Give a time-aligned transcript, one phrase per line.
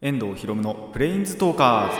[0.00, 1.96] 遠藤ひろむのプレインズトーカーズ。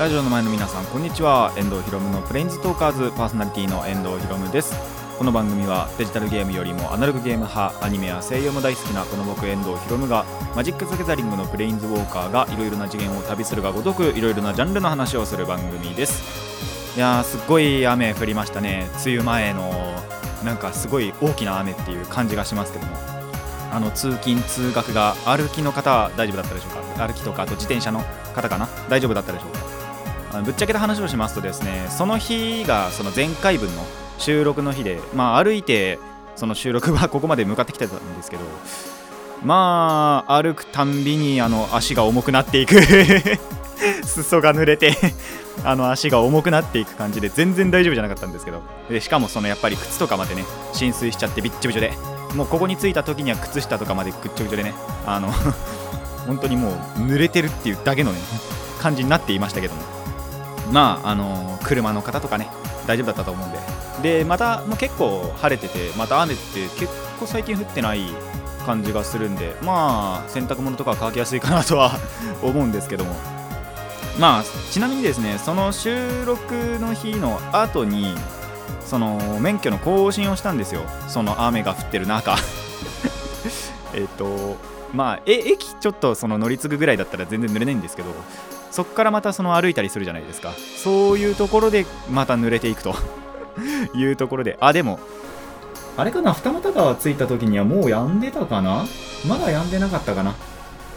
[0.00, 1.52] ラジオの前の皆さんこんにちは。
[1.56, 4.97] 遠藤ひろむのプレインズトーカーズパーソナリティの遠藤ひろむです。
[5.18, 10.24] この番組はデジタルゲームよりもアナログゲーム派アニメや声優も大好きなこの僕遠藤ひろむが
[10.54, 16.22] マジック・ザ・ギャザリングのプレインズウォーカーがいろいろな次元を旅するがごとくいろいろなジャンルの話をする番組です。
[16.96, 18.88] いやーすっごい雨降りましたね。
[19.04, 19.72] 梅雨前の
[20.44, 22.92] なんかすごい大きな雨っていう感じがしますけども。
[23.72, 27.08] あの通勤通学が歩きの方は大丈夫だったでしょうか？
[27.08, 28.04] 歩きとかあと自転車の
[28.36, 28.68] 方かな？
[28.88, 30.42] 大丈夫だったでしょうか？
[30.42, 33.82] ぶっちゃけた話をしますとですねその日がその前回分の
[34.18, 35.98] 収録の日でまあ歩いて
[36.36, 38.42] その収録は ここまで向かってきてたんですけど
[39.42, 42.76] まあ歩くたんびにあの足が重くなっていく。
[44.04, 44.96] 裾が濡れて
[45.64, 48.60] あの足が重くなっていく感じで全然大丈夫じゃなかったんですけど。
[48.90, 51.92] でしかもそのやっぱり靴とかまでね浸水しちゃってびっちょびちょで。
[52.34, 54.74] もうここに着いた時には靴下とかまでぐっちょびちょでね
[55.06, 55.32] あの
[56.26, 58.18] 本当にもう濡れてるっていうだけのね
[58.80, 59.82] 感じになっていましたけども。
[60.72, 62.48] まああの車の方とかね
[62.86, 63.77] 大丈夫だったと思うんで。
[64.02, 66.86] でまたもう結構晴れててまた雨って結
[67.18, 68.06] 構最近降ってない
[68.64, 71.98] 感じがするんでまあ洗濯物とか乾きやすいかなとは
[72.42, 73.14] 思うんですけども。
[74.18, 78.16] まあちなみにですねその収録の日の後に
[78.84, 80.82] その免許の更新をしたんですよ。
[81.06, 82.36] その雨が降ってる中。
[83.94, 84.56] えっと
[84.92, 88.10] まあえ駅ちょっとその乗り継ぐぐらいだったら全然濡れないんですけど
[88.70, 90.52] そこからまたその歩いたりするじゃないですか。
[90.82, 92.96] そういうところでまた濡れていくと。
[93.94, 94.56] いうところで。
[94.60, 94.98] あでも
[95.96, 98.84] あれかな二俣川着いた時にはもう止んでたかな？
[99.26, 100.34] まだ止んでなかったかな。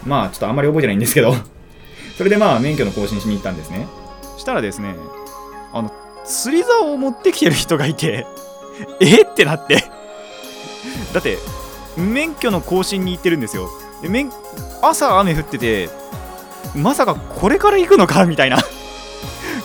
[0.06, 1.34] まあちょっとあんまり覚えてないんですけど。
[2.16, 3.88] それでまあ免許の更新しに行ったんですね。
[4.38, 4.94] したらですね
[5.72, 5.90] あの
[6.24, 8.26] 釣り竿を持ってきてる人がいて
[9.00, 9.22] え？
[9.22, 9.84] ってなって。
[11.12, 11.38] だって
[11.96, 13.68] 免許の更新に行ってるんですよ。
[14.02, 14.30] で免
[14.82, 15.90] 朝雨降ってて
[16.74, 18.24] まさかこれから行くのか？
[18.24, 18.58] みたいな。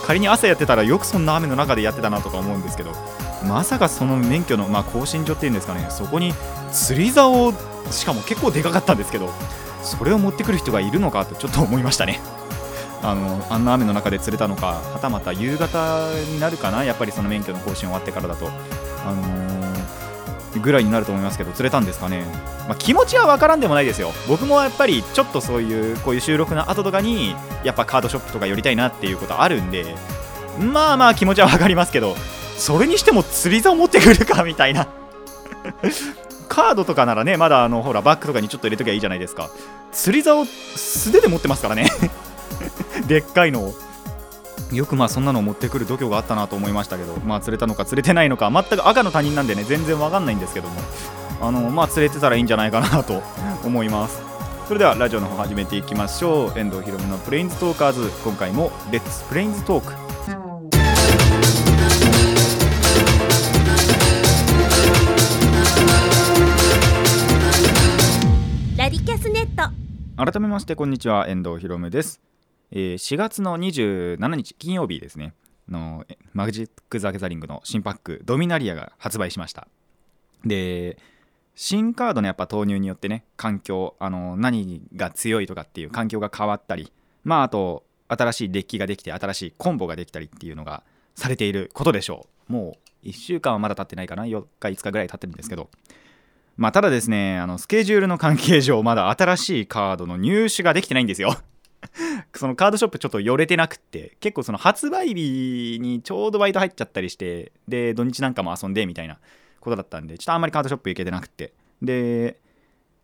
[0.07, 2.93] 仮に朝やってたらよくそんな雨の中でやってたなとか思うんですけど
[3.45, 6.33] まさかその免許の、まあ、更新所っていうんですかねそこに
[6.71, 7.53] 釣り竿を
[7.91, 9.29] しかも結構でかかったんですけど
[9.83, 12.21] それを持ってくる人がいるのかとちょっと思いましたね。
[13.03, 18.49] あのあんな雨の中で釣れたのかはたまた夕方になるかなやっぱりその免許の更新終わってからだと。
[19.05, 19.46] あの、
[20.59, 22.25] ぐらいになると思いますけど釣れたんですかね、
[22.67, 24.11] まあ、気持ちは分からんでもないですよ。
[24.27, 29.95] 僕もやっぱりちょっとそういうこういう収録の後とかにやっぱカードショップとか寄りたいなっていうことあるんで
[30.59, 32.15] まあまあ気持ちは分かりますけど
[32.57, 34.87] それにしても釣り竿持ってくるかみたいな。
[36.47, 39.49] カードとかならねまだあのほらバッグとかにちょっと入れときゃいいじゃないですか。
[39.91, 41.89] 釣り竿素手で持ってますからね。
[43.07, 43.75] でっかいのを。
[44.71, 50.75] よくまあそんなのを持ってくる度胸があったなと思いましたけどまあ釣れたのか釣れてないのか全く赤の他人なんでね全然わかんないんですけども
[51.41, 53.21] あのまあ釣れてたらいいんじゃないかなと
[53.63, 54.21] 思います。
[54.67, 56.59] それではラジオの方始めていきましょう。
[56.59, 58.11] 遠藤ひろむのプレインズトーカーズ。
[58.23, 59.93] 今回も Let's Planes Talk
[68.77, 69.71] ラディキャスネット。
[70.17, 71.29] 改めましてこんにちは。
[71.29, 72.19] 遠藤ひろむです、
[72.71, 75.33] え4月の27日金曜日ですね。
[75.69, 79.67] のえマジック・ザ・ギャザリングの新パックドミナリアが発売しました。
[80.45, 80.97] で
[81.55, 86.91] 新カードのやっぱ投入によってね環境あの何が強いとかっていう環境が変わったり
[87.23, 90.83] まああと新しいデッキができて新しいコンボができたりっていうのが
[91.15, 92.53] されていることでしょう。
[92.53, 95.69] もう1週間はまだ経ってないかな4日5日ぐらい経ってるんですけど。
[96.57, 101.37] まあただですねあのスケジュールの関係上まだ新しいカードの入手ができてないんですよ。
[102.37, 109.19] そのカードショップちょっと寄れてなくって結構その発売日にちょうどバイト入っちゃったりしてで土日なんかも遊んでみたいな
[109.59, 111.53] ことだったんでちょっとあんまりカードショップ行けてなくって。
[111.81, 112.39] で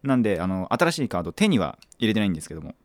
[0.02, 2.76] なんであの新しいカード手には入れてないんですけども。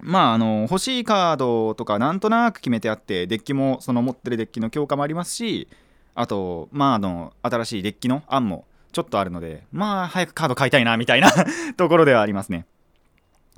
[0.00, 5.66] まああの欲しいカードとかなんとなく決めてあってデッキもその持ってるデッキの強化もありますし
[6.14, 11.32] あとまああの新しいデッキの案もちょっとあるのでまあ早くカード買いたいなみたいな
[11.76, 12.66] ところではありますね。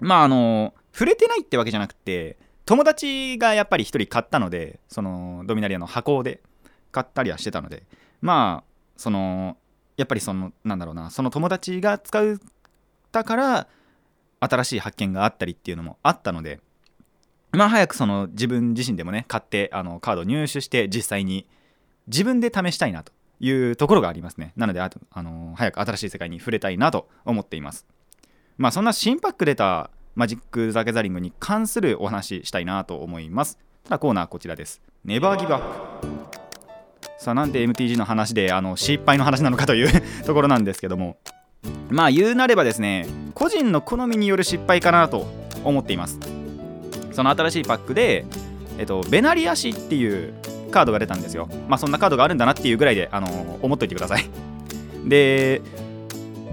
[0.00, 6.40] まああの触れてないってわけじゃなくて友達がやっぱり1人買ったのでそのドミナリアの箱で
[6.92, 7.84] 買ったりはしてたので
[8.20, 9.56] まあその
[9.96, 12.36] やっぱりそのなんだろうなその友達が使っ
[13.12, 13.68] たから
[14.40, 16.60] 新しい発見があったりっていうのもあったので
[17.52, 21.46] まあ早くその自分自身でもね買ってあのカード入手して実際に
[22.06, 24.52] 自分で試したいなというところがありますね。
[24.56, 27.86] なのでああの早く新しい世界に触れたいなと思っています。
[28.58, 33.58] まあそんな新パック出たマジック・ザ・ギャザリングに関するお話したいなと思います。
[33.84, 34.80] ただコーナーこちらです。
[35.04, 35.60] ネバーギブアッ
[36.00, 36.20] プ
[37.18, 39.88] さあなんで MTG の話であの失敗の話なのかという
[40.24, 41.16] ところなんですけども。
[41.90, 45.26] まあ言うなればですね個人の好みによる失敗かなと
[45.64, 46.18] 思っています。
[47.12, 48.24] その新しいパックで、
[48.78, 50.32] えっと、ベナリアシっていう
[50.70, 51.48] カードが出たんですよ。
[51.68, 54.24] まあそんなカードがあるんだなっていうぐらいで、あの思っといてください。
[55.04, 55.62] で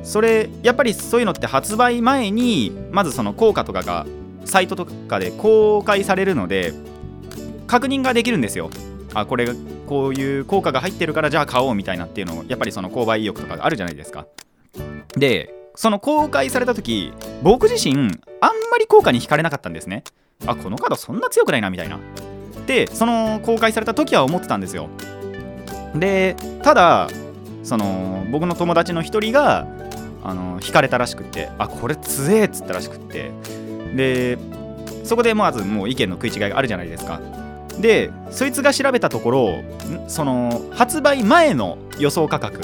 [0.08, 4.06] それやっぱりそういうのって発売前にまずその効果とかが
[4.46, 6.74] サイトとかで公開されるので
[7.68, 8.70] 確認ができるんですよ。
[9.14, 9.50] あこれ
[9.86, 14.26] こういう効果が入ってるからじゃあ買おうみたいなっていうのをやっぱりその購買意欲とかがあるじゃないですか。
[15.18, 17.12] でその公開された時
[17.44, 18.10] 僕自身あん
[18.72, 20.06] まり効果に惹かれなかったんですね。
[20.46, 22.00] あこのカードそんな強くないなみたいな。
[22.66, 24.88] でその公開された時は思ってたんですよ。
[25.96, 27.10] でただ
[27.64, 29.68] その僕の友達の一人が
[30.28, 33.32] あの惹かれたらしくってあこれ強えっつったらしくって。
[33.96, 34.38] で
[35.04, 37.22] そこでまずもう意見の食い違いがあるじゃないですか。
[37.80, 39.64] でそいつが調べたところ
[40.08, 42.60] その発売前の予想価格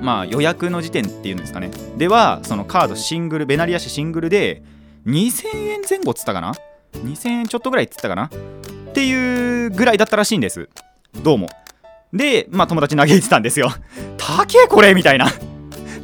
[0.00, 1.70] まあ予約の時点っていうんですかね。
[1.98, 4.62] ではそのカードシングルベナリアシシングルで
[5.06, 6.54] 2000円前後っつったかな
[6.94, 8.26] ？2000円ちょっとぐらいっつったかな？
[8.26, 8.28] っ
[8.94, 10.70] ていうぐらいだったらしいんです。
[11.22, 11.48] どうも。
[12.12, 13.70] でまあ友達嘆いてたんですよ。
[14.16, 14.94] 高えこれ！
[14.94, 15.26] みたいな。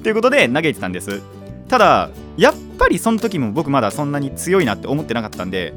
[0.03, 1.23] ということで嘆いてたんです。
[1.69, 5.73] ただやっぱりその時も僕まだそんなに強いなって思ってなかったんで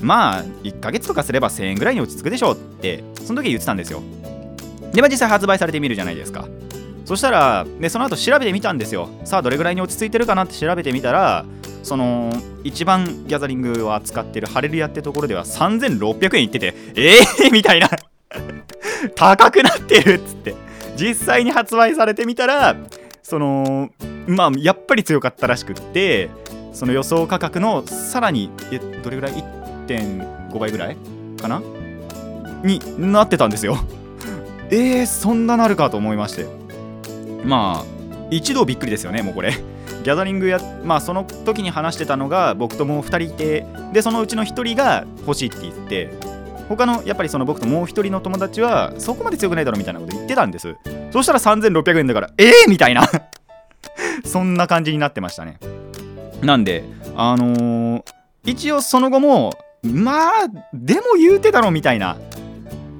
[0.00, 4.02] まあ1ヶ月とかすれば1000円ぐらいに落ち着くでしょうってその時言ってたんですよ。
[4.92, 6.46] でまあ実際発売されてみるじゃないですか。
[7.04, 9.08] そしたらでその後調べてみたんですよ。
[9.24, 11.44] さあどれぐらいに落ち着いてるかなって調べてみたら
[11.82, 12.32] その
[12.64, 17.88] 一番ギャザリングを扱ってるハレルヤってところでは3600円いっててええー、 みたいな。
[19.14, 20.54] 高くなってるっつって。
[20.96, 22.76] 実際に発売されてみたら
[23.22, 23.90] その
[24.26, 26.30] まあやっぱり強かったらしくって
[26.72, 29.32] その予想価格のさらにえどれぐらい
[29.86, 30.96] ？1.5倍ぐらい
[31.40, 31.62] かな？
[32.62, 32.80] に
[33.12, 33.76] なってたんですよ。
[34.70, 36.46] えー、そんななるかと思いまして。
[37.44, 39.52] まあ一度びっくりですよねもうこれ。
[39.52, 46.10] ギャザリングやまあその時に話してたのが僕ともう2人いてでそのうちの1人が欲しいって言って
[46.68, 50.76] 他のやっぱりその僕ともう1人の友達はそこまで強くないだろみたいなこと言ってたんです。
[51.12, 53.08] そしたら3600円だからえー、みたいな。
[54.24, 55.58] そんな感じになってましたね。
[56.42, 58.02] なんであのー、
[58.44, 60.30] 一応その後もまあ
[60.72, 62.16] でも言うてだろみたいな。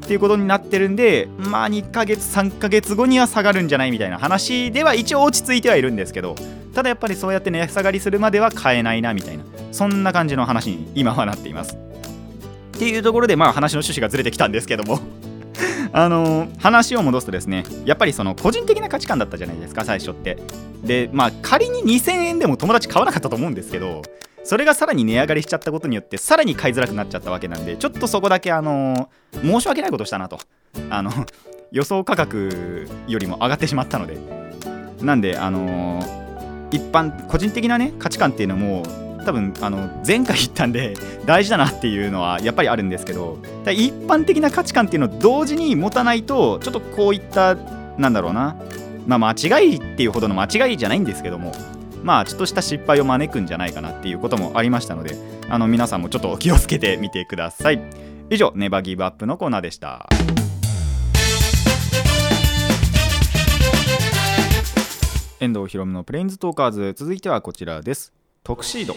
[0.03, 4.19] っていうことになってるんでまあ2ヶ月3ヶ月後には下がるんじゃないみたいな。
[4.19, 6.35] 話では一応落ち着いてはいるんですけど
[6.75, 9.44] ただやっぱりそうやって値下がりするまでは買えないなみたいな。
[9.70, 11.76] そんな感じの話に今はなっています。
[12.76, 15.00] っていうところでまあ話の趣旨がずれてきたんですけども。
[15.93, 20.39] あの、話を戻すとですねやっぱりその個人的な価値観だったじゃないですか最初って。
[20.83, 24.03] でまあ仮に2000円でも友達買わなかったと思うんですけど
[24.43, 29.09] それがさらに値上がりしちゃったことによってさらに買いづらくなっちゃったわけなんでちょっとそこだけあの、
[29.43, 30.41] 申し訳ないことしたなと。
[30.91, 31.12] あの
[31.71, 34.17] 予想価格よりも上がってしまったので。
[35.00, 36.00] なんであの、
[36.71, 38.83] 一般個人的なね価値観っていうのも
[39.25, 47.57] 多分あの前回言ったんで 大事だなっていうのはやっぱりあるんですけど一般的な価値観っていうのを同時に持たないとちょっとこういった
[47.99, 48.57] なんだろうな
[49.07, 51.53] まあ間違いっていうほどの間違いじゃないんですけども
[52.03, 55.17] まあちょっとした失敗を招くんじゃないかなっていうこともありましたので
[55.49, 57.81] あの皆さんもちょっと気をつけてみてください。
[58.31, 60.08] 以上ネバギブアップのコーナーでした。
[65.39, 66.94] 遠藤ひろむのプレインズトーカーズ。
[66.96, 68.21] 続いてはこちらです。
[68.44, 68.96] 特シード。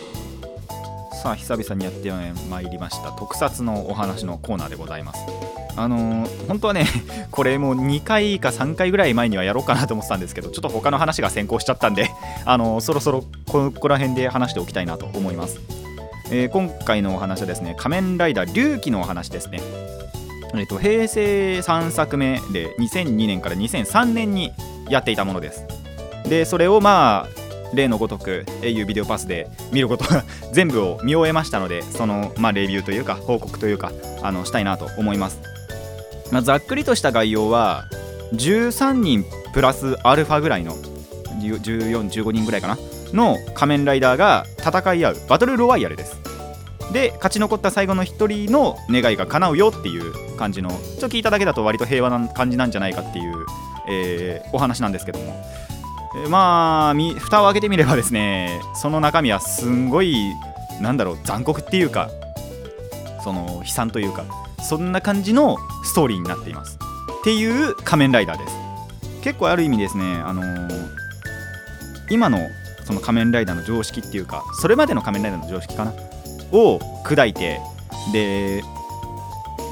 [1.21, 2.11] さあ久々にやって
[2.49, 3.11] まいりました。
[3.11, 5.21] 特撮のお話のコーナーでございます。
[5.75, 6.87] あのー、本当はね
[7.29, 12.09] これもう2回か3回ぐらい前にはやろうかなと思ってたんですけどちょっと他の話が先行しちゃったんで
[12.45, 15.59] あのー、そろそろここら辺で話しておきたいなと思います、
[16.31, 19.61] えー、今回のお話はですね仮面ライダー龍騎のお話ですね。
[20.55, 24.53] えっと、平成3作目で2002年から2003年に
[24.89, 25.65] やっていたものです。
[26.23, 33.91] でそれをまあ例のごとく au ビデオパスで見ることが 全部を見終えましたのでその、まあ、レビューというか報告というか
[34.21, 35.39] あのしたいなと思います、
[36.31, 37.85] まあ、ざっくりとした概要は
[38.33, 40.75] 13人プラスアルファぐらいの
[41.39, 42.77] 1415人ぐらいかな
[43.13, 46.19] の仮面ライダーが戦い合うバトルロワイヤルです。
[46.91, 53.45] で勝ち残った最後の1人の願いが叶うよっていう感じのちょっと聞いただけだと割と平和な感じなんじゃないかっていう、
[53.89, 55.43] えー、お話なんですけども。
[56.29, 60.33] まあ蓋を開けてみればですねその中身はすんごい
[60.81, 62.09] なんだろう残酷っていうか
[63.23, 64.25] その悲惨というか
[64.67, 66.77] そんな感じのストーリーになっています。
[67.21, 68.55] っていう仮面ライダーです。
[69.23, 70.87] 結構ある意味ですねあのー、
[72.11, 72.39] 今の
[72.85, 75.93] その仮面ライダーの常識っていうかそれまでの仮面ライダーの常識かな？
[76.51, 77.59] を砕いて
[78.13, 78.61] で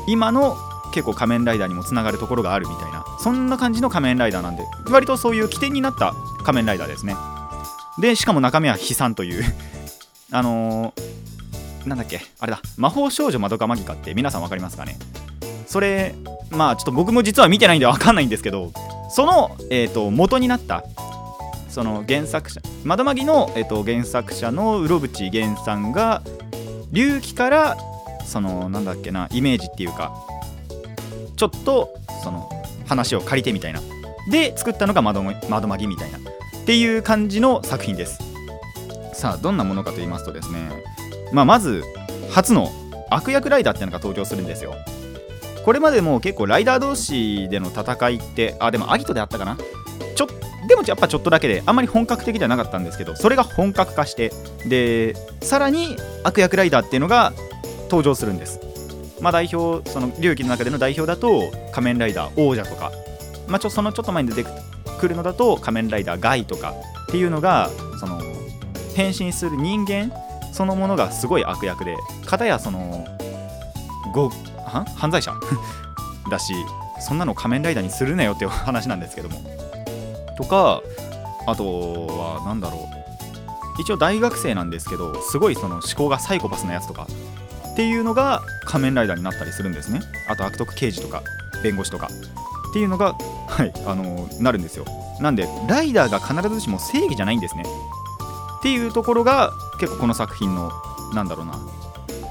[0.07, 0.57] 今の
[0.93, 7.15] 結構仮面ライダーにもつながるところがあるみたいなそんな感じの仮面ライダーなんで割とそういう起点になった仮面ライダーですね。
[7.99, 9.43] でしかも中身は悲惨という。
[10.31, 12.61] あのー、なんだっけあれだ。
[12.77, 14.97] 魔法少女まどかマギカって皆さん分かりますかね？
[15.67, 16.15] それ
[16.51, 18.71] まあちょっと僕も実は見てないんで分かんないんですけど
[19.09, 20.83] その、えーと、元になった
[21.69, 26.21] その原作者窓マギの、えーと、原作者のうろぶち源さんが
[26.93, 27.77] 隆起から
[28.25, 30.13] そのなんだっけなイメージっていうか
[31.35, 32.49] ちょっとその
[32.87, 33.81] 話を借りてみたいな。
[34.29, 36.19] で作ったのが窓窓マギみたいな。
[36.63, 38.19] っていう感じの作品です。
[39.13, 40.69] さあどんなものかと言いますとですね、
[41.31, 41.83] まあ、まず
[42.31, 42.71] 初の
[43.09, 44.73] 悪役ライダーっていうのが登場するんですよ。
[45.63, 49.57] これまでも結構ライダー同士での戦いってあでもアギトであったかな？
[50.15, 50.27] ちょ
[50.67, 54.31] でもやっぱちょっとだけであんまり本格的ではなかったんですけどそれが本格化して
[54.67, 57.33] でさらに悪役ライダーっていうのが
[57.83, 58.59] 登場するんです。
[59.21, 62.91] まあ代表その隆起の中での代表だと仮面ライダー王者とか
[63.47, 64.49] まあちょそのちょっと前に出て
[65.03, 67.69] くるのだと仮面ライダーガイとかっていうのが
[67.99, 68.21] その
[68.95, 70.13] 変身する人間
[70.53, 73.05] そのものがすごい悪役で片やその
[74.13, 74.29] ご
[74.65, 75.33] 犯罪者？
[76.31, 76.53] だし
[77.01, 79.41] そんなの仮面ライダーにするなよっていう話なんですけども。
[80.37, 80.81] とか
[81.45, 83.81] あとは何だろう。
[83.81, 87.07] 一応大学生なんですけどすごいその思考がサイコパスなやつとか
[87.73, 89.99] っていうのが仮面ライダーになったりするんですね。
[90.29, 91.23] あと悪徳刑事とか
[91.61, 92.07] 弁護士とか
[92.69, 93.15] っていうのが
[93.55, 94.85] はいあの、なるんですよ。
[95.19, 97.63] なんでライダーが必ずしも正義じゃないんですね。
[98.59, 100.71] っていうところが結構この作品の
[101.13, 101.59] なんだろうな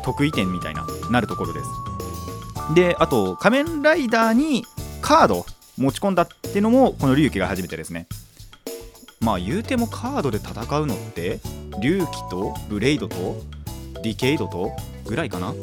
[0.02, 1.66] 得意点みたいななるところです。
[2.74, 4.64] であと仮面ライダーに
[5.00, 5.46] カード
[5.78, 8.08] 持ち込んだってのもこの龍騎が初めてですね。
[9.20, 11.38] まあ言うてもカードで戦うのって
[11.80, 13.40] 龍騎とブレイドと
[14.02, 14.72] ディケイドと
[15.04, 15.54] ぐらいかな？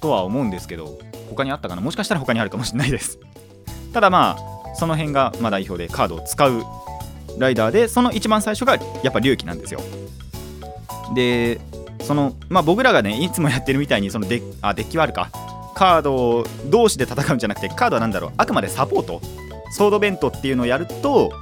[0.00, 1.82] とは思うんですけど他にあったかな？
[1.82, 3.18] もしかしたら他にあるかもしれないです。
[3.92, 6.62] ただまあその辺がま代表でカードを使う
[7.38, 9.80] ライダーでその一番最初がやっぱ龍騎なんですよ。
[11.14, 11.60] で
[12.02, 15.30] そのまあ僕らがねいつもやってるみたいにそのデあデッキはあるか。
[15.74, 18.32] カード同士で戦うんじゃなくてカードは何だろう。
[18.36, 19.20] あくまでサポート。
[19.72, 21.32] ソードベントっていうのをやると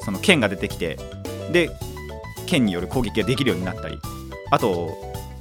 [0.00, 0.98] その剣が出てきて
[1.52, 1.70] で
[2.46, 3.98] 剣による攻撃ができるようになったり。
[4.50, 4.90] あと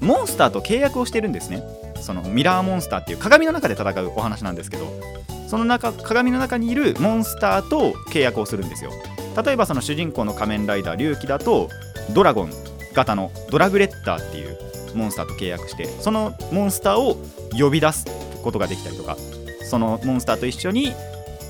[0.02, 1.64] モンスターと契約をしてるんですね。
[2.02, 4.86] そのミラーモンスターっていう鏡の中で戦うお話なんですけど。
[5.54, 8.90] その中鏡の中にいるモンスターと契約をするんですよ。
[9.46, 11.70] 例えばその主人公の仮面ライダー龍騎だと
[12.10, 12.50] ドラゴン
[12.94, 14.58] 型のドラグレッターっていう
[14.96, 17.18] モンスターと契約してそのモンスターを
[17.56, 18.08] 呼び出す
[18.44, 19.16] ことができたりとか
[19.62, 20.88] そのモンスターと一緒に、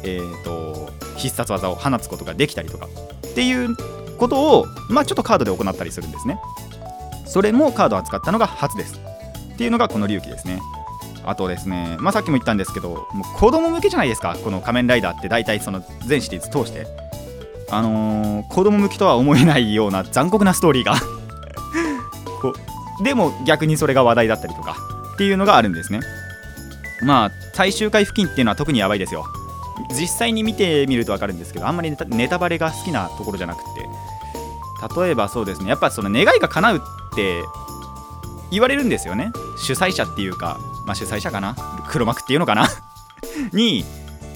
[0.04, 2.88] えーと、必殺技を放つことができたりとか
[3.26, 3.74] っていう
[4.18, 6.38] ことを、まあ、ちょっとカードで行ったりするんですね。
[7.26, 9.00] それもカードを扱ったのが初です。
[9.54, 10.60] っていうのがこの龍騎ですね。
[11.26, 16.88] あとですね、まあ、さっきも言ったんですけどもう子供向けじゃないですかこの仮面ライダーって大体その全シリーズ通して。
[17.72, 20.94] あのー、子供向きとは思えないような残酷なストーリーが。
[22.40, 22.54] こ
[23.04, 24.76] でも逆にそれが話題だったりとか
[25.16, 26.02] っていうのがあるんですね。
[27.02, 29.26] まあ最終回付近っていうのは特にやばいですよ。
[29.90, 33.90] 実際に見てみると分かるんですけどあんまりネタバレが好きなところじゃなくて。
[35.02, 36.80] 例えばそうですねやっぱその願いが叶うっ
[37.16, 37.42] て
[38.52, 39.32] 言われるんですよね。
[39.58, 40.60] 主催者っていうか。
[40.86, 41.56] まあ主催者かな？
[41.90, 42.68] 黒幕っていうのかな？
[43.54, 43.86] に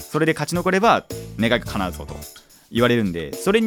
[0.00, 1.04] それで勝ち残れば
[1.38, 2.16] 願いが叶うぞと
[2.70, 3.60] 言われるんでそれ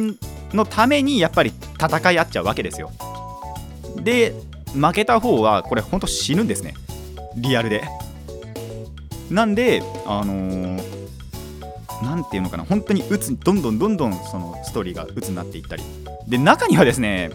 [0.52, 2.90] のためにやっぱり戦い合っちゃうわけですよ。
[3.96, 4.34] で
[4.74, 6.74] 負けた方はこれほんと死ぬんですね。
[7.36, 7.84] リアルで。
[9.30, 12.64] なんであのー、ていうのかな？
[12.64, 15.82] 本当に鬱どんどんどんどんそのストーリーが鬱になっていったり。
[16.26, 17.30] で中にはですね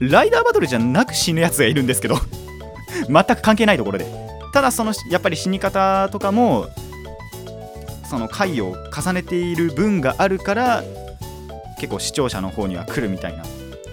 [0.00, 2.16] ライダーバトルじゃなく死ぬやつがいるんですけど。
[3.08, 4.31] 全く関係ないところで。
[4.52, 6.68] ただそのやっぱり死に方とかも
[8.08, 10.84] その回を重ねている分があるから
[11.80, 13.46] 結構視聴者の方には来るみたいなっ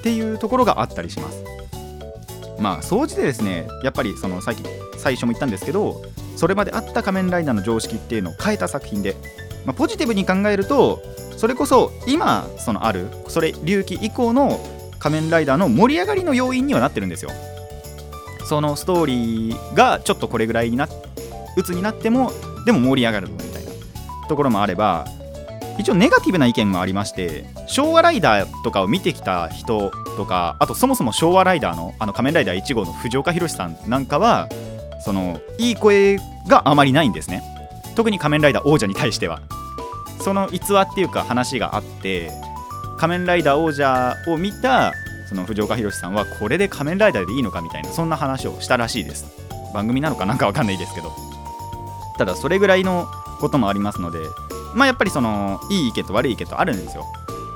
[0.04, 1.44] ていうところがあったりします。
[2.60, 4.63] まあ総じてですねやっぱりそのさっき
[4.98, 6.01] 最初も言ったんですけど
[6.36, 9.16] それまであった仮面ライダーの常識っていうのを変えた作品で、
[9.66, 11.01] まあ、ポジティブに考えると
[11.38, 14.60] それこそ今そのあるそれ隆起以降の
[15.00, 17.32] 仮面ライダーの盛り上がりの要因にはなってるんですよ。
[18.50, 20.89] そのストーリーがちょっとこれぐらいにな
[21.56, 22.32] 鬱になっても
[22.65, 23.72] でも盛り上がるみたいな
[24.27, 25.06] ところもあれば
[25.77, 34.50] 一応ネガティブな意見もありまして昭和ライダーとかを見てきた人とかあとそもそも昭和ライダーのあの仮面ライダー1号の藤岡弘さんなんかは
[35.06, 37.44] そのいい声があまりないんですね。
[37.96, 39.41] 特に仮面ライダー王者に対しては。
[40.22, 42.29] その逸話っていうか話があって
[42.98, 44.94] 仮面ライダー王者を見た
[45.29, 49.25] その藤岡弘さんはこれで仮面ライダーでいいのかみたいなそんな話をしたらしいです。
[49.75, 51.12] 番組なのかなんかわかんないですけど。
[52.17, 53.07] ただそれぐらいの
[53.39, 54.19] こともありますので
[54.74, 57.05] まあやっぱりそのいい意見と悪い意見とあるんですよ。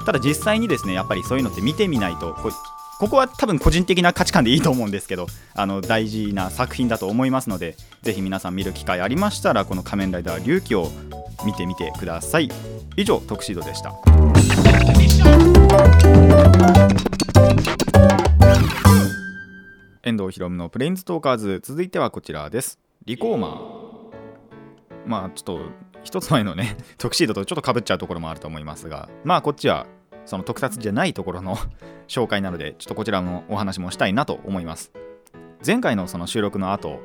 [0.05, 2.51] ただ実際にですねやっぱりそういうのって見てみないとこ
[2.99, 10.91] ここは多分個人的な価値観でいいと思うんですけどあの大事な作品だと思いますのでぜひ皆さん見る機会ありましたらこの「仮面ライダー龍騎」を
[11.45, 12.49] 見てみてください。
[12.95, 13.93] 以上特シードでした。
[20.05, 21.61] 遠藤ひろむのプレインズトーカーズ。
[21.63, 22.77] 続いてはこちらです。
[23.05, 25.07] リコーマー。
[25.07, 25.61] まあちょっと
[26.03, 29.09] 一つ前のね 特シードとちょっとかぶっちゃうところもあると思いますが。
[29.23, 29.87] まあこっちは
[30.25, 31.57] その特撮じゃないところの
[32.07, 34.91] 紹介なのでちょっとこちらのお話もしたいなと思います。
[35.65, 36.99] 前回のその収録の後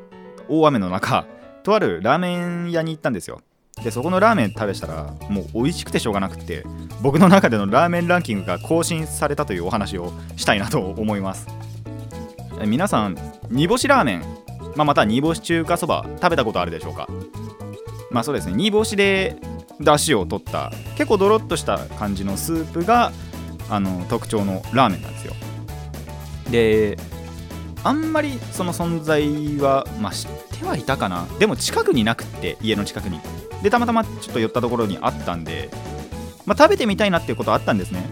[0.49, 1.27] 大雨の中
[1.63, 3.41] とあるラーメン屋に行ったんですよ。
[3.85, 6.65] でそこのラーメン食べしたらもう美味しくてしょうがなくて
[7.01, 11.47] 僕の中でのラーメンランキングが更新されたというお話をしたいなと思います。
[12.67, 13.17] 皆さん
[13.51, 14.21] 煮干しラーメン、
[14.75, 17.09] まあ、また煮干し中華そば食べたことあるでしょうか？
[18.11, 18.55] まあそうですね。
[18.55, 19.37] 煮干しで
[19.81, 23.13] 出汁を取った結構ドロッとした感じのスープが
[23.71, 25.35] あの特徴のラーメンなんですよ。
[26.51, 26.99] で
[27.85, 29.23] あんまりその存在
[29.59, 31.29] は、まあ、知ってはいたかな。
[31.39, 33.21] でも近くになくって家の近くに。
[33.63, 35.71] でたまたまちょっと寄ったところにあったんで、
[36.47, 38.03] まあ、食べてみたいなっていうことあったんですね。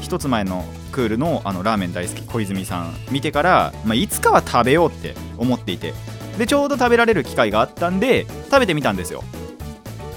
[0.00, 5.94] 一つ前のクールのあのラーメン大好き小泉さん見てから、まあ、いつかは食べようって思っていて
[6.38, 9.24] でちょうど食べられる機会があったんで食べてみたんですよ。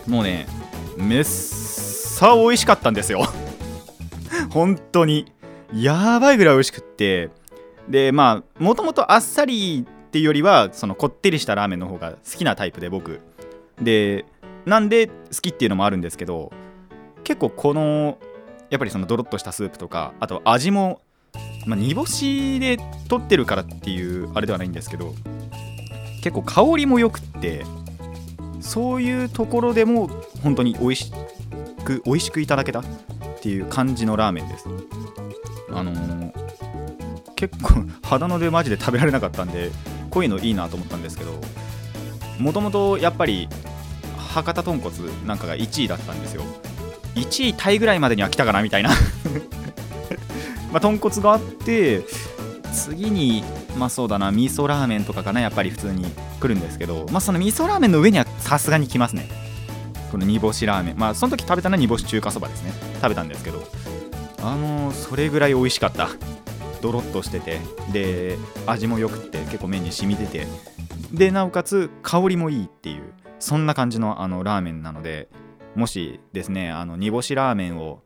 [0.06, 0.48] もうね
[0.98, 3.25] めっさ美味しかったんですよ。
[4.51, 5.32] 本当に。
[5.74, 7.29] やばいぐらい美味しくって。
[7.88, 13.22] でまあもともとあっさりっていうよりはそのこってりしたラーメンの方が好きなタイプで僕。
[13.82, 14.26] で
[14.66, 16.52] なんで好きっていうのもあるんですけど
[17.24, 18.18] 結構この
[18.70, 21.02] やっぱりそのドロッとしたスープとかあと味も、
[21.66, 25.14] まあ、煮干しで取ってるからっていうあれではないんですけど
[26.22, 27.66] 結構香りもよくって
[28.60, 30.08] そういうところでも
[30.44, 31.12] 本当に美味し
[31.86, 32.84] く美味しくいただけたっ
[33.42, 34.66] ていう感じのラーメンです。
[35.72, 36.32] あのー、
[37.36, 39.70] 結構肌の出マジで食べられなかったんで
[40.10, 41.40] こういうのいいなと思ったんですけど
[42.39, 43.47] もともとやっぱり
[44.17, 44.95] 博多豚骨
[45.26, 46.43] なんかが1位だったんですよ。
[47.15, 48.89] 1位タイぐらいまでには来たかなみたいな。
[50.71, 52.04] まあ豚骨があって
[52.73, 53.43] 次に
[53.78, 56.06] まあそうだな味噌ラーメンとかかなやっぱり普通に
[56.39, 59.30] 来るんですけどまあその味噌ラーメンの上にはさすがに来ますね。
[60.12, 60.97] この煮干しラーメン。
[60.97, 62.71] まあその時食べたのは煮干し中華そばですね。
[63.02, 63.67] 食べたんですけど
[64.41, 66.10] あのー、それぐらい美味しかった。
[66.82, 67.60] ドロッとしてて。
[67.91, 70.47] で味もよくて結構麺に染みてて。
[71.12, 75.30] でなおかつ香りもいいっていうそんな感じのあのラーメンなので
[75.76, 78.02] もしですねあの煮干しラーメンを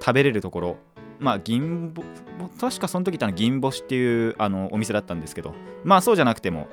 [0.00, 0.76] 食べれるところ
[1.18, 2.02] まあ銀ぼ
[2.60, 6.68] 確かその時ったの銀星っていうあのお店だったんですけどまあそうじゃなくても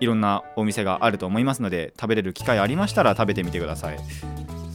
[0.00, 3.98] いろんなお店があると思いますので食べれる機会ありましたら食べてみてください。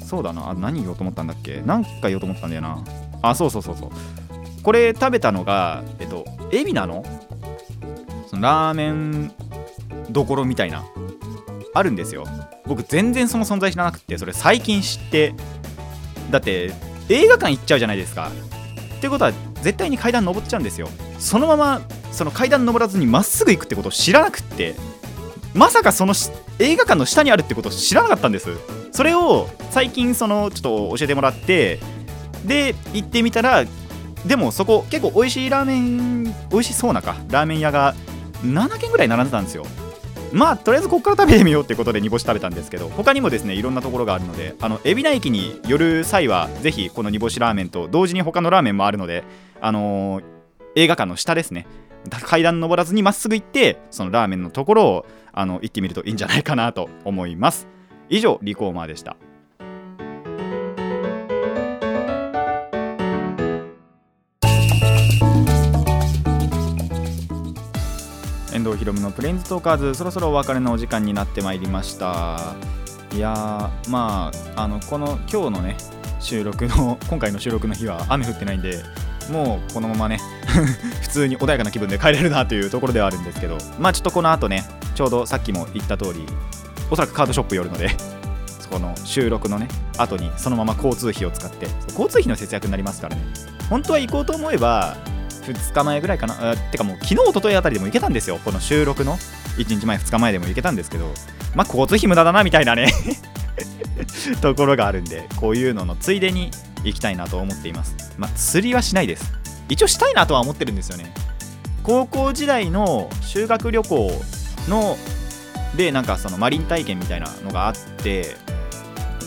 [0.03, 1.61] そうだなあ何言おうと思ったんだっけ？
[1.63, 2.83] 何か言おうと思ったんだよな。
[3.21, 3.89] あそうそうそうそう。
[4.63, 7.05] これ食べたのがえっと海老名の？
[8.27, 9.31] そのラーメン
[10.09, 10.83] どころみたいな
[11.73, 12.25] あるんですよ。
[12.65, 15.33] 僕全然その存在知らなくてそれ最近知って
[16.31, 16.71] だって
[17.09, 18.31] 映画館行っちゃうじゃないですか。
[18.97, 20.89] ってことは絶対に階段登っちゃうんですよ。
[21.17, 24.75] そのままその階段登らずにまっすぐ行くってことを知らなくって
[25.53, 26.13] まさかその
[26.59, 28.49] 映画館の下にあるってことを知らなかったんです。
[28.91, 31.79] それを最近そのちょっと教えてもらって
[32.45, 33.65] で行ってみたら
[34.25, 37.95] でもそこ結構美味しいラーメン美味しそうなかラーメン屋が
[38.43, 39.65] 7軒ぐらい並んでたんですよ。
[40.31, 49.23] まあとりあえずここから食べてみようってことで煮干し食べたんですけど他にもですねいろんなところがあるのであの海老名駅に寄る際はぜひこの煮干しラーメンと同時に他のラーメンもあるので
[49.61, 50.23] あのー、
[50.75, 51.67] 映画館の下ですね。
[52.23, 57.67] 階段登らずにまっすぐ行ってそのラーメンのところをあの行ってみるといいんじゃないかなと思います。
[58.09, 59.17] 以上リコーマーでした。
[68.59, 69.95] 遠藤ひろむのプレインズトーカーズ。
[69.95, 72.55] そろそろお別れのお時間になってまいりました。
[73.15, 75.77] いやまああのこの今日のね
[76.19, 78.83] 収録の今回の収録の日は雨降ってないんで
[79.31, 80.19] もうこのままね
[81.01, 86.23] 普通に穏やかな気分で帰れるなというところではあるんですけどまあちょっとこの後ねちょうどさっきも言った通り
[86.91, 87.89] おそらくカードショップ寄るので
[88.59, 93.23] そこの収録のね後にそのまま交通費を使って交通費の節約になりますからね。
[93.71, 94.97] 本当は行こうと思えば
[95.53, 96.55] 2日前ぐらいかな？
[96.55, 98.39] てかもう昨日一昨日あたりでも行けたんですよ。
[98.43, 99.17] この収録の
[99.57, 101.13] 1日前2日前でも行けたんですけど。
[101.55, 102.93] まあ交通費無駄だなみたいなね。
[104.41, 106.51] ところがあるんでこういうののついでに
[106.83, 107.95] 行きたいなと思っています。
[108.17, 109.33] まあ釣りはしないです。
[109.67, 111.13] 一応したいなとは思ってるんですよね。
[111.83, 114.11] 高校時代の修学旅行
[114.67, 114.97] の
[115.75, 118.35] でなんかそのマリン体験みたいなのがあって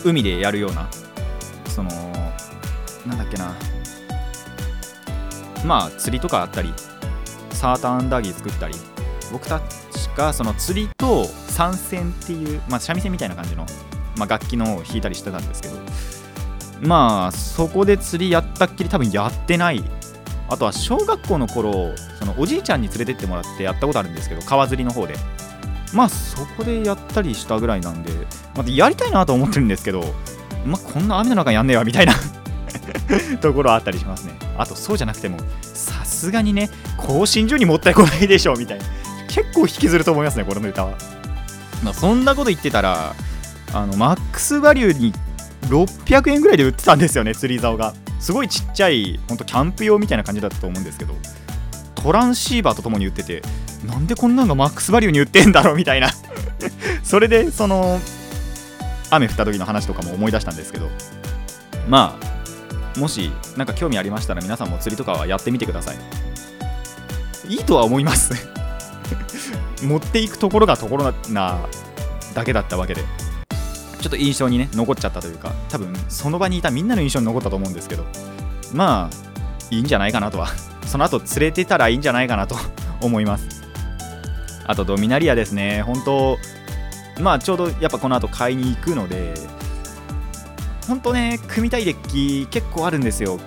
[0.03, 0.89] 海でやるような
[1.67, 1.89] その
[3.05, 3.53] なんだっけな。
[5.65, 6.73] まあ釣りとかあったり
[7.51, 8.75] サーターアンダーギー作ったり
[9.31, 13.65] 僕たちがその釣りと三線っていう、まあ、三味線みたいな感じの、
[14.17, 15.75] まあ、楽器のを弾いたりしてたんですけど
[16.81, 19.83] まあそこで釣りやったっきり多分やってない。
[20.49, 25.15] あとは小学校の頃そのおじいちゃんに連れてってもらってやったことあるんですけど川釣りの方で。
[25.93, 28.11] まあそこでやったりしたぐらいなんで、
[28.55, 30.03] まあ、やりたいなと思ってるんですけど
[30.65, 32.13] まあこんな雨の中やんねえわみたいな。
[33.41, 34.33] ところあったりしますね。
[34.57, 38.85] あとそうじゃなくてもさすがにね更新所に持ってこないでしょみたいな。
[39.27, 40.93] 結構引きずると思いますねこのネタは、
[41.83, 43.15] まあ、そんなこと言ってたら
[43.73, 45.11] あのマックスバリューに
[45.63, 47.93] 600円ぐらいで売ってたんですよね釣り竿が。
[48.19, 51.13] すごいちっちゃいほんとキャンプ用みたいな感じだったと思うんですけど
[51.95, 53.41] トランシーバーとともに売ってて
[53.85, 56.09] なんでこんなのがマックスバリューに売ってんだろうみたいな。
[57.03, 57.99] それでその
[59.09, 60.89] 雨降った時の話とかも思い出したんですけど。
[61.89, 62.32] まあ
[62.97, 65.97] もし何か興味ありましたら皆さんも釣りとかはやってみてください。
[67.47, 68.33] いいとは思います。
[69.83, 71.59] 持っていくところがところな
[72.33, 73.03] だけだったわけで。
[74.01, 78.05] ちょっと印象にね残っちゃったというか多分その場にいたみんなの印象に残ったと思うんですけど。
[78.73, 79.15] まあ
[79.69, 80.49] いいんじゃないかなとは。
[80.85, 82.55] その後連れてたらいいんじゃないかなと
[83.01, 83.63] 思います。
[84.65, 85.81] あとドミナリアですね。
[85.81, 86.37] 本当
[87.19, 89.33] まあちょうどやっぱこの後買いに行くので
[90.87, 93.39] 本当ね組みたいデッキ結構あるんですよ。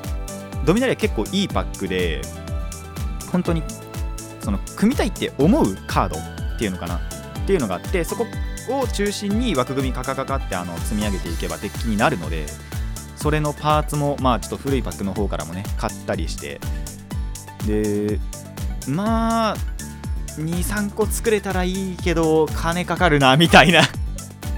[0.64, 2.22] ドミナリア結構いいパックで
[3.30, 3.62] 本当に
[4.40, 6.96] その組みたいって思うカードっていうのかな？
[6.96, 7.00] っ
[7.46, 8.26] ていうのがあってそこ
[8.70, 12.46] を中心に枠組みカカカカってあの積み上げていけばデッキになるので
[13.14, 16.60] それのパーツもまあちょっと古いパックの方からもね買ったりして。
[17.66, 18.18] で
[18.88, 19.56] まあ
[20.36, 23.82] 23個作れたらいいけど金かかるなみたいな。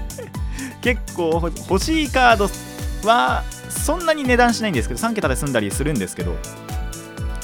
[0.81, 2.49] 結構欲しいカード
[3.07, 6.35] はそんなに値段しないんですけど3桁で済んだりするんですけど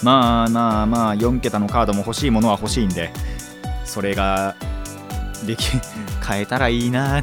[0.03, 3.11] まあまあまあ4桁のカードも欲しいものは欲しいんで
[3.83, 4.55] それが
[5.45, 5.69] でき
[6.27, 7.21] 変えたらいいな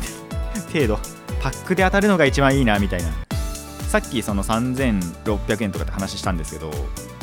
[0.73, 0.99] 程度。
[1.43, 3.09] パックで当たるのが一番いいなみたいな。
[3.89, 6.71] さっきその3600円とかって話したんですけど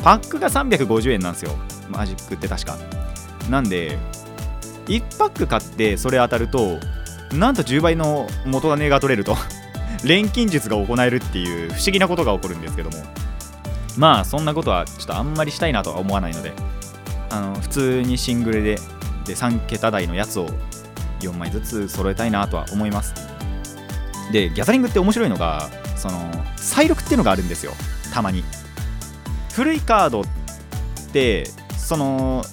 [0.04, 1.52] パックが350円なんですよ。
[1.88, 2.76] マジックって確か。
[3.48, 3.98] なんで
[4.86, 6.78] 1パック買ってそれ当たると
[7.32, 9.36] なんと10倍の元金が取れると
[10.04, 12.96] 錬金術が行えるっていう不思議なことが起こるんですけども。
[13.96, 16.52] まあそんなことはちょっとあんまりしたいなとは思わないので。
[17.30, 18.76] あの普通にシングルで
[19.24, 20.48] で3桁台のやつを
[21.20, 23.14] 4枚ずつ揃えたいなとは思います。
[24.32, 26.18] でギャザリングって面白いのがその
[26.56, 27.72] 再録っていうのがあるんですよ。
[28.12, 28.44] たまに。
[29.52, 30.24] 古いカードっ
[31.12, 31.44] て
[31.76, 32.44] その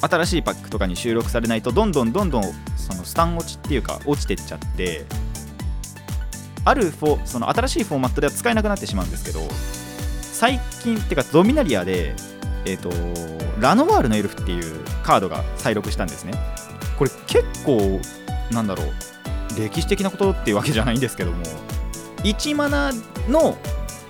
[0.00, 2.42] 新しいパックとかに収録されないとどんどんどんどん
[2.76, 5.04] そのスタン落ちっていうか落ちてっちゃって
[6.68, 9.40] あるフォその新しいフォーマットでは使えなくなってしまうんですけど
[10.20, 12.14] 最近っていうかドミナリアで
[12.64, 16.32] えっ、ー、とラノワールのエルフっていうカードが再録したんですね。
[16.98, 18.00] これ結構
[18.52, 18.86] なんだろう
[19.58, 21.38] 歴史的なことっていうわけじゃないんですけども
[22.18, 22.92] 1マナ
[23.28, 23.56] の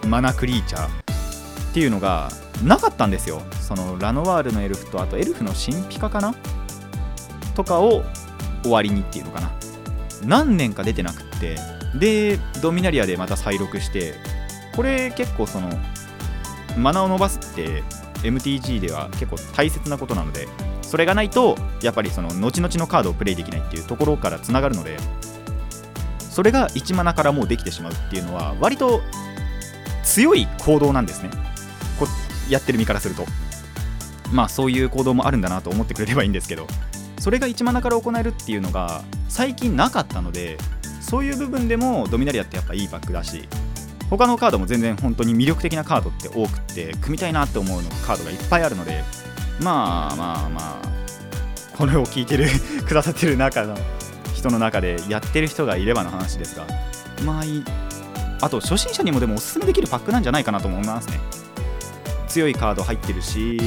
[0.06, 2.28] マナクリーチャーっていうのが
[2.64, 3.40] なかったんですよ。
[3.60, 6.34] そのラノワールのエルフとあとエルフの神秘化かな？
[7.54, 8.02] とかを
[8.62, 9.52] 終わりにっていうのかな。
[10.24, 11.56] 何年か出てなくって
[11.94, 14.14] でドミナリアでまた再録して
[14.74, 15.70] これ結構その
[16.76, 17.82] マナを伸ばすって
[18.22, 20.48] MTG では結構大切なことなので
[20.82, 24.96] それがないとやっぱりその後々のカードをプレイできないっていうところからつながるので
[26.18, 29.00] それが1マナからもうできてしまうっていうのは割と
[30.04, 31.30] 強い行動なんですね。
[31.98, 32.06] こ
[32.48, 33.24] やってる身からすると。
[34.32, 36.66] まあそういう行動もあるんだなと思ってくれればいいんですけど
[37.18, 40.58] それが1マナから行えるっていうのが最近なかったので
[41.08, 43.48] そういう部分でもドミナリアってやっぱいいバックだし
[44.10, 49.02] 他のカードも全然本当に魅力的なカードって多くって組みたいなって思うのカードがいっぱいあるので
[49.60, 52.46] まあまあまあこれを聞いてる
[52.86, 53.76] くださってる中の
[54.34, 56.66] 人の中でやってる人がいればの話ですが
[57.24, 57.64] まあいい。
[58.40, 61.18] あと初心者にもでもおすすめできるパックなんじゃないかなと思いますね。
[62.28, 63.58] 強いカード入ってるし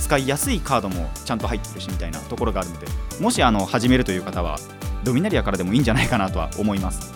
[0.00, 2.86] 使いやすいカードもちゃんと入ってるしみたいなところがあるので
[3.20, 4.58] もしあの始めるという方は
[5.04, 7.12] ドミナリアからでもいいんじゃないかなとは思います。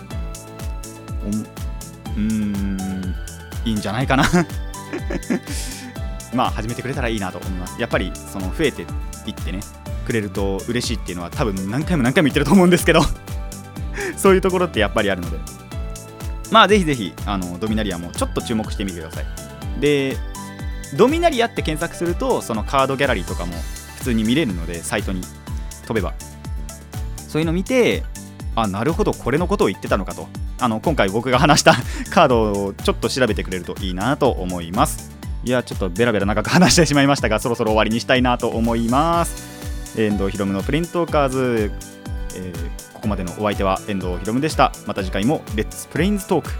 [2.15, 3.15] うーん
[3.65, 4.23] いいんじゃないかな。
[6.33, 7.79] まあ始めてくれたらいいなと思います。
[7.79, 8.83] やっぱりその増えて
[9.25, 9.59] いってね
[10.05, 13.01] くれると嬉しいっていうのは多分何回も何回も言ってると思うんですけど
[14.15, 15.37] そういうところってやっぱりあるので。
[16.51, 19.25] まあぜひぜひあのドミナリアもちょっと注目してみてください。
[19.79, 20.17] で
[20.97, 23.53] ドミナリアって検索するとそのカードギャラリーとかも
[23.97, 25.21] 普通に見れるのでサイトに
[25.85, 26.13] 飛べば。
[27.29, 28.03] そういうの見て
[28.55, 30.27] あなるほどこれのことを言ってたのかと。
[30.61, 31.75] あの今回僕が話した
[32.11, 35.11] カードをちょっと調べてくれるといいなと思います。
[35.45, 39.47] いやちょっとベラベラ長く話してしまいましたがそろそろ終わりにしたいなと思います。
[39.95, 41.71] 遠藤ひろむのプリントカーズ、
[42.35, 44.73] えーここまでのお相手は遠藤ひろむでした。
[44.85, 46.51] また次回もレッツプレインズトーク